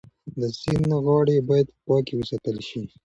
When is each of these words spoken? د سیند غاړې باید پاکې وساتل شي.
د 0.39 0.41
سیند 0.59 0.91
غاړې 1.05 1.37
باید 1.49 1.67
پاکې 1.85 2.13
وساتل 2.19 2.57
شي. 2.67 2.81